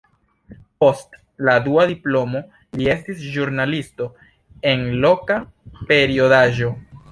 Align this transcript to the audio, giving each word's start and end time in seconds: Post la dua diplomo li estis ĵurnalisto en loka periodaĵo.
Post 0.83 1.17
la 1.49 1.53
dua 1.65 1.83
diplomo 1.91 2.41
li 2.81 2.89
estis 2.95 3.21
ĵurnalisto 3.35 4.09
en 4.73 4.85
loka 5.07 5.41
periodaĵo. 5.93 6.75